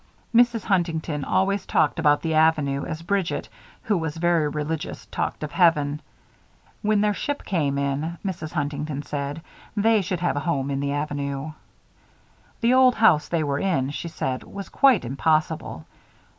[0.33, 0.63] Mrs.
[0.63, 3.47] Huntington always talked about the Avenue as Bridget,
[3.83, 6.01] who was very religious, talked of heaven.
[6.81, 8.51] When their ship came in, Mrs.
[8.53, 9.43] Huntington said,
[9.77, 11.51] they should have a home in the Avenue.
[12.61, 15.85] The old house they were in, she said, was quite impossible.